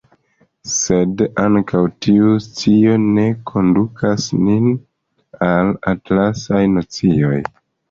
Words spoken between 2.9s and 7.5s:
ne kondukas nin al atlasaj nocioj.